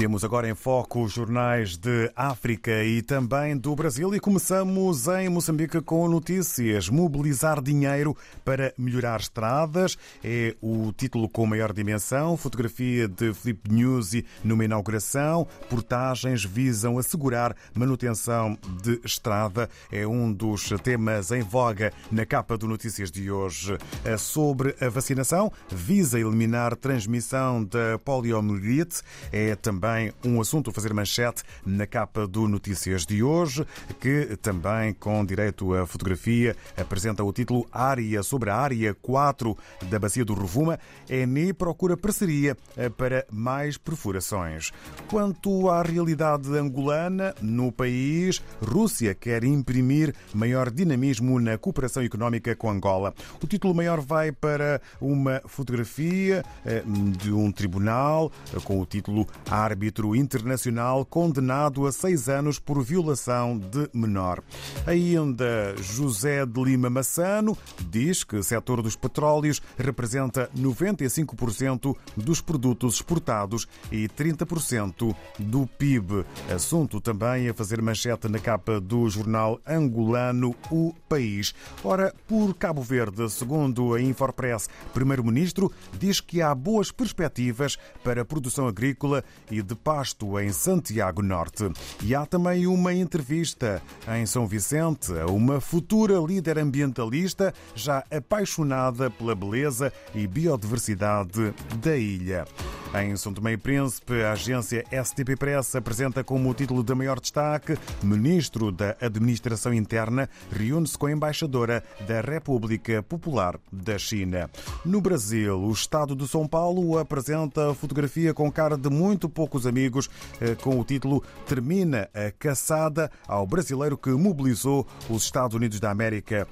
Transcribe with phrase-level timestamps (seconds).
[0.00, 5.28] Temos agora em foco os jornais de África e também do Brasil e começamos em
[5.28, 6.88] Moçambique com notícias.
[6.88, 12.34] Mobilizar dinheiro para melhorar estradas é o título com maior dimensão.
[12.38, 15.46] Fotografia de Filipe Nuzzi numa inauguração.
[15.68, 19.68] Portagens visam assegurar manutenção de estrada.
[19.92, 23.76] É um dos temas em voga na capa do Notícias de hoje.
[24.18, 29.02] Sobre a vacinação, visa eliminar transmissão da poliomielite.
[29.30, 33.66] É também também um assunto a fazer manchete na capa do Notícias de hoje,
[33.98, 39.56] que também, com direito à fotografia, apresenta o título Área sobre a Área 4
[39.88, 40.78] da Bacia do Rovuma.
[41.08, 42.56] ENI procura parceria
[42.96, 44.70] para mais perfurações.
[45.08, 52.70] Quanto à realidade angolana, no país, Rússia quer imprimir maior dinamismo na cooperação económica com
[52.70, 53.12] Angola.
[53.42, 56.82] O título maior vai para uma fotografia eh,
[57.18, 58.30] de um tribunal
[58.64, 64.42] com o título Árbitro árbitro internacional condenado a seis anos por violação de menor.
[64.86, 67.56] Ainda José de Lima Massano
[67.88, 76.26] diz que o setor dos petróleos representa 95% dos produtos exportados e 30% do PIB.
[76.54, 81.54] Assunto também a fazer manchete na capa do jornal angolano O País.
[81.82, 88.26] Ora, por Cabo Verde, segundo a Infopress, primeiro-ministro diz que há boas perspectivas para a
[88.26, 91.70] produção agrícola e de pasto em Santiago Norte.
[92.02, 93.80] E há também uma entrevista
[94.18, 101.96] em São Vicente a uma futura líder ambientalista já apaixonada pela beleza e biodiversidade da
[101.96, 102.44] ilha.
[102.92, 107.78] Em São Tomé e Príncipe, a agência STP Press apresenta como título de maior destaque
[108.02, 114.50] Ministro da Administração Interna reúne-se com a embaixadora da República Popular da China.
[114.84, 120.10] No Brasil, o Estado de São Paulo apresenta fotografia com cara de muito poucos amigos
[120.40, 125.92] eh, com o título Termina a caçada ao brasileiro que mobilizou os Estados Unidos da
[125.92, 126.46] América.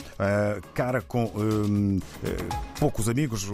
[0.73, 2.37] Cara com hum, eh,
[2.79, 3.45] poucos amigos,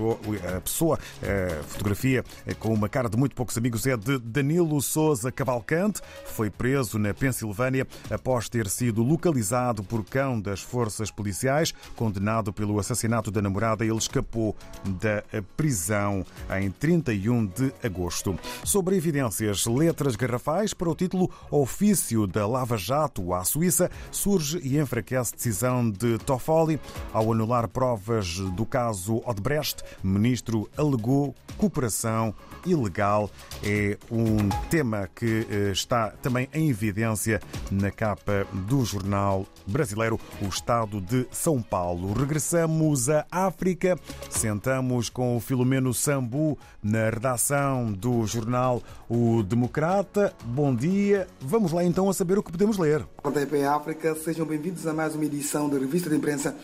[0.54, 2.22] a pessoa, a fotografia
[2.58, 6.00] com uma cara de muito poucos amigos é de Danilo Souza Cavalcante.
[6.26, 11.72] Foi preso na Pensilvânia após ter sido localizado por cão das forças policiais.
[11.94, 15.22] Condenado pelo assassinato da namorada, ele escapou da
[15.56, 16.26] prisão
[16.60, 18.36] em 31 de agosto.
[18.64, 24.78] Sobre evidências, letras garrafais para o título Ofício da Lava Jato à Suíça surge e
[24.78, 26.80] enfraquece decisão de Toffoli
[27.12, 29.84] ao anular provas do caso Odebrecht.
[30.02, 32.34] Ministro alegou cooperação
[32.66, 33.30] ilegal.
[33.62, 40.46] É um tema que eh, está também em evidência na capa do jornal brasileiro O
[40.46, 42.12] Estado de São Paulo.
[42.12, 43.98] Regressamos à África,
[44.30, 50.34] sentamos com o Filomeno Sambu na redação do jornal O Democrata.
[50.44, 53.06] Bom dia, vamos lá então a saber o que podemos ler.
[53.24, 56.54] RDP África, sejam bem-vindos a mais uma edição da revista de imprensa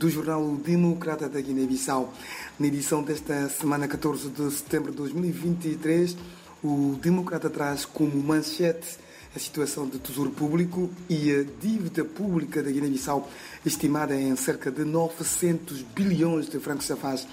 [0.00, 2.10] do jornal Democrata da Guiné-Bissau.
[2.58, 6.16] Na edição desta semana 14 de setembro de 2023,
[6.64, 8.96] o Democrata traz como manchete
[9.36, 13.28] a situação do Tesouro Público e a dívida pública da Guiné-Bissau,
[13.64, 17.28] estimada em cerca de 900 bilhões de francos safás.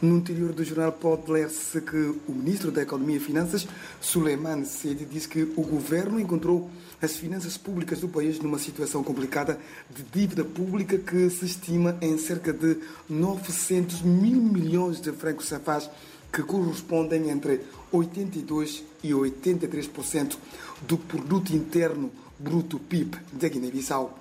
[0.00, 1.96] No interior do jornal pode ler-se que
[2.28, 3.66] o ministro da Economia e Finanças,
[4.00, 6.70] Suleiman Sedi, diz que o governo encontrou
[7.02, 9.58] as finanças públicas do país numa situação complicada
[9.90, 12.78] de dívida pública que se estima em cerca de
[13.08, 15.90] 900 mil milhões de francos safás,
[16.32, 20.36] que correspondem entre 82 e 83%
[20.82, 24.16] do produto interno bruto PIB da Guiné-Bissau.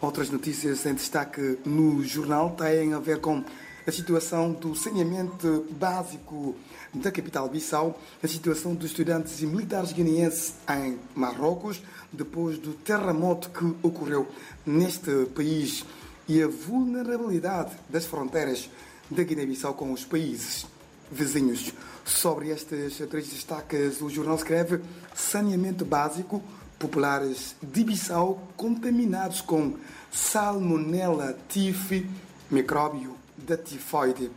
[0.00, 3.44] Outras notícias em destaque no jornal têm a ver com
[3.86, 6.54] a situação do saneamento básico
[6.94, 11.82] da capital Bissau, a situação dos estudantes e militares guineenses em Marrocos,
[12.12, 14.28] depois do terremoto que ocorreu
[14.64, 15.84] neste país
[16.28, 18.68] e a vulnerabilidade das fronteiras
[19.10, 20.66] da Guiné-Bissau com os países
[21.10, 21.72] vizinhos.
[22.04, 24.80] Sobre estes três destaques, o jornal escreve
[25.14, 26.42] saneamento básico,
[26.78, 29.74] populares de Bissau contaminados com
[30.10, 32.06] salmonella tif,
[32.52, 34.30] micróbio da tifoide.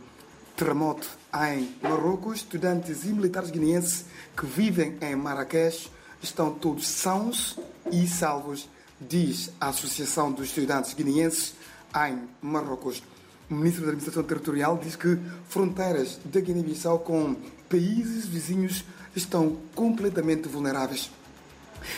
[0.56, 1.06] Terremoto
[1.50, 5.90] em Marrocos, estudantes e militares guineenses que vivem em Marrakech
[6.22, 7.58] estão todos sãos
[7.92, 8.68] e salvos,
[8.98, 11.54] diz a Associação dos Estudantes Guineenses
[11.94, 13.02] em Marrocos.
[13.50, 15.18] O ministro da Administração Territorial diz que
[15.48, 17.36] fronteiras da Guiné-Bissau com
[17.68, 18.82] países vizinhos
[19.14, 21.10] estão completamente vulneráveis.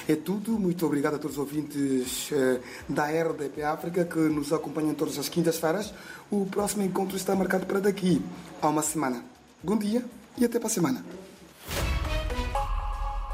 [0.08, 0.58] É tudo.
[0.58, 5.28] Muito obrigado a todos os ouvintes eh, da RDP África que nos acompanham todas as
[5.28, 5.92] quintas-feiras.
[6.30, 8.22] O próximo encontro está marcado para daqui
[8.60, 9.24] a uma semana.
[9.62, 10.04] Bom dia
[10.36, 11.04] e até para a semana.